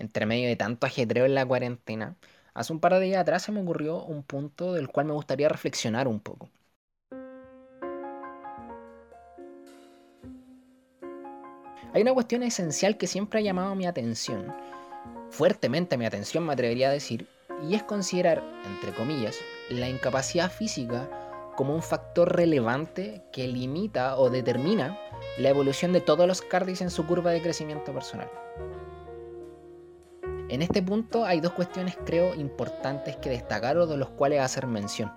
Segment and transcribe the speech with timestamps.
[0.00, 2.16] entre medio de tanto ajetreo en la cuarentena,
[2.54, 5.48] hace un par de días atrás se me ocurrió un punto del cual me gustaría
[5.48, 6.48] reflexionar un poco.
[11.92, 14.54] Hay una cuestión esencial que siempre ha llamado mi atención,
[15.30, 17.28] fuertemente mi atención me atrevería a decir,
[17.68, 19.36] y es considerar, entre comillas,
[19.68, 21.08] la incapacidad física
[21.56, 24.98] como un factor relevante que limita o determina
[25.36, 28.30] la evolución de todos los cardis en su curva de crecimiento personal.
[30.50, 34.66] En este punto hay dos cuestiones creo importantes que destacar o de los cuales hacer
[34.66, 35.12] mención.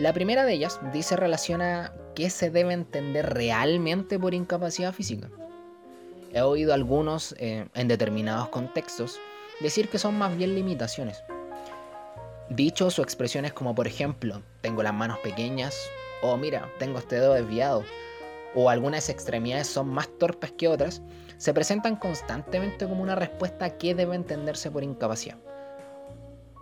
[0.00, 5.30] La primera de ellas dice relaciona qué se debe entender realmente por incapacidad física.
[6.32, 9.20] He oído algunos eh, en determinados contextos
[9.60, 11.22] decir que son más bien limitaciones.
[12.50, 15.78] Dichos o expresiones como por ejemplo, tengo las manos pequeñas,
[16.22, 17.84] o mira, tengo este dedo desviado,
[18.56, 21.02] o algunas extremidades son más torpes que otras,
[21.36, 25.36] se presentan constantemente como una respuesta a qué debe entenderse por incapacidad.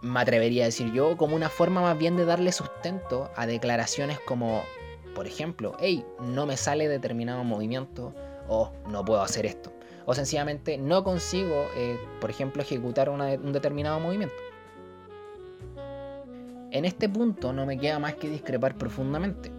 [0.03, 4.19] Me atrevería a decir yo como una forma más bien de darle sustento a declaraciones
[4.27, 4.65] como,
[5.15, 8.13] por ejemplo, hey, no me sale determinado movimiento
[8.49, 9.73] o no puedo hacer esto.
[10.05, 14.35] O sencillamente no consigo, eh, por ejemplo, ejecutar un determinado movimiento.
[16.73, 19.53] En este punto no me queda más que discrepar profundamente,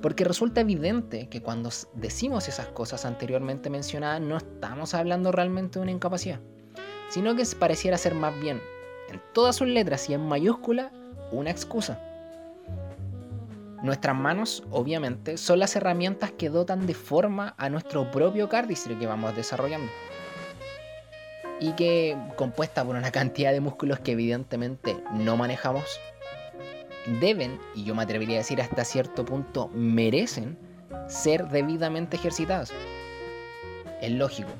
[0.00, 5.82] porque resulta evidente que cuando decimos esas cosas anteriormente mencionadas no estamos hablando realmente de
[5.82, 6.40] una incapacidad,
[7.08, 8.60] sino que pareciera ser más bien,
[9.10, 10.92] en todas sus letras y en mayúscula,
[11.32, 12.00] una excusa.
[13.82, 19.06] Nuestras manos, obviamente, son las herramientas que dotan de forma a nuestro propio cardistry que
[19.06, 19.90] vamos desarrollando.
[21.60, 25.98] Y que, compuesta por una cantidad de músculos que evidentemente no manejamos,
[27.18, 30.56] deben, y yo me atrevería a decir hasta cierto punto, merecen
[31.08, 32.72] ser debidamente ejercitados.
[34.00, 34.50] Es lógico,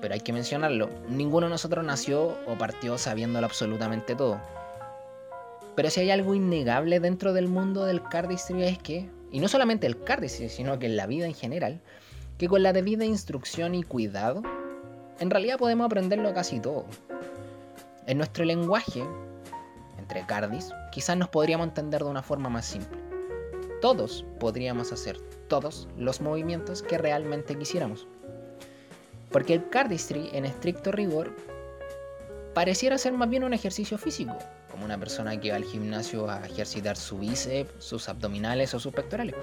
[0.00, 4.40] pero hay que mencionarlo, ninguno de nosotros nació o partió sabiéndolo absolutamente todo
[5.74, 9.86] pero si hay algo innegable dentro del mundo del cardistry es que, y no solamente
[9.86, 11.80] el cardistry, sino que en la vida en general,
[12.38, 14.42] que con la debida instrucción y cuidado,
[15.18, 16.86] en realidad podemos aprenderlo casi todo.
[18.06, 19.02] En nuestro lenguaje,
[20.04, 22.98] entre cardis, quizás nos podríamos entender de una forma más simple.
[23.80, 28.06] Todos podríamos hacer todos los movimientos que realmente quisiéramos.
[29.30, 31.34] Porque el cardistry, en estricto rigor,
[32.52, 34.36] pareciera ser más bien un ejercicio físico,
[34.70, 38.92] como una persona que va al gimnasio a ejercitar su bíceps, sus abdominales o sus
[38.92, 39.34] pectorales.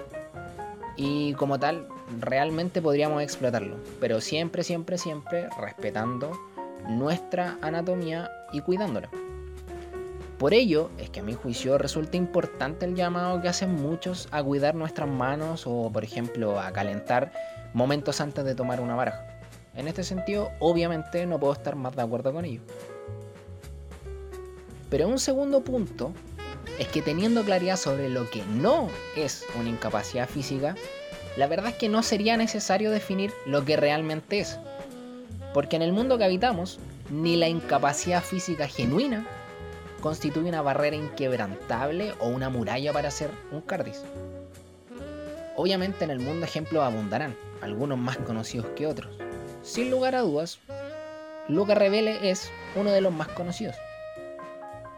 [0.96, 1.88] Y como tal,
[2.20, 6.38] realmente podríamos explotarlo, pero siempre, siempre, siempre respetando
[6.88, 9.10] nuestra anatomía y cuidándola.
[10.42, 14.42] Por ello es que a mi juicio resulta importante el llamado que hacen muchos a
[14.42, 17.32] cuidar nuestras manos o, por ejemplo, a calentar
[17.74, 19.24] momentos antes de tomar una baraja.
[19.76, 22.60] En este sentido, obviamente no puedo estar más de acuerdo con ello.
[24.90, 26.12] Pero un segundo punto
[26.76, 30.74] es que teniendo claridad sobre lo que no es una incapacidad física,
[31.36, 34.58] la verdad es que no sería necesario definir lo que realmente es.
[35.54, 36.80] Porque en el mundo que habitamos,
[37.10, 39.24] ni la incapacidad física genuina
[40.02, 44.04] constituye una barrera inquebrantable o una muralla para ser un cardis.
[45.56, 49.16] Obviamente en el mundo ejemplos abundarán, algunos más conocidos que otros.
[49.62, 50.58] Sin lugar a dudas,
[51.48, 53.76] Luca Revele es uno de los más conocidos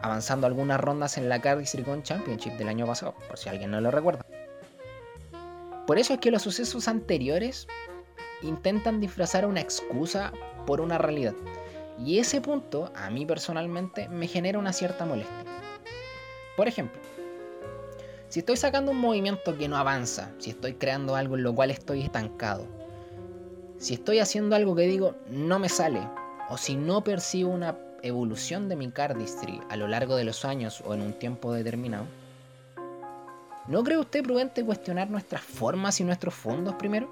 [0.05, 3.81] avanzando algunas rondas en la Cardi Silicon Championship del año pasado, por si alguien no
[3.81, 4.23] lo recuerda.
[5.87, 7.67] Por eso es que los sucesos anteriores
[8.43, 10.31] intentan disfrazar una excusa
[10.67, 11.33] por una realidad.
[11.97, 15.45] Y ese punto, a mí personalmente, me genera una cierta molestia.
[16.57, 16.99] Por ejemplo,
[18.29, 21.71] si estoy sacando un movimiento que no avanza, si estoy creando algo en lo cual
[21.71, 22.65] estoy estancado,
[23.77, 26.01] si estoy haciendo algo que digo no me sale,
[26.49, 30.81] o si no percibo una evolución de mi cardistry a lo largo de los años
[30.85, 32.05] o en un tiempo determinado,
[33.67, 37.09] ¿no cree usted prudente cuestionar nuestras formas y nuestros fondos primero?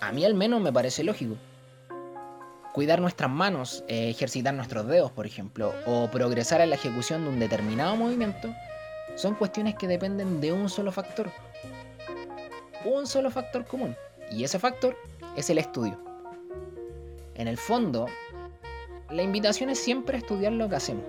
[0.00, 1.36] A mí al menos me parece lógico.
[2.74, 7.30] Cuidar nuestras manos, eh, ejercitar nuestros dedos, por ejemplo, o progresar en la ejecución de
[7.30, 8.52] un determinado movimiento,
[9.14, 11.30] son cuestiones que dependen de un solo factor.
[12.84, 13.94] Un solo factor común.
[14.28, 14.96] Y ese factor
[15.36, 16.00] es el estudio.
[17.36, 18.06] En el fondo,
[19.08, 21.04] la invitación es siempre estudiar lo que hacemos.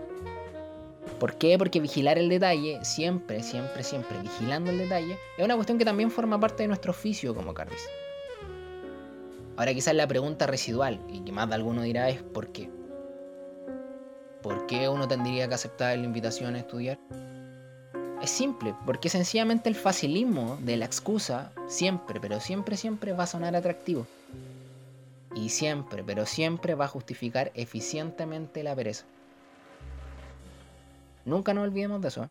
[1.19, 1.57] ¿Por qué?
[1.57, 6.11] Porque vigilar el detalle, siempre, siempre, siempre vigilando el detalle, es una cuestión que también
[6.11, 7.89] forma parte de nuestro oficio como cardis.
[9.57, 12.69] Ahora quizás la pregunta residual, y que más de alguno dirá, es ¿por qué?
[14.41, 16.99] ¿Por qué uno tendría que aceptar la invitación a estudiar?
[18.21, 23.27] Es simple, porque sencillamente el facilismo de la excusa siempre, pero siempre, siempre va a
[23.27, 24.05] sonar atractivo.
[25.35, 29.05] y siempre, pero siempre va a justificar eficientemente la pereza.
[31.25, 32.23] Nunca nos olvidemos de eso.
[32.23, 32.29] ¿eh?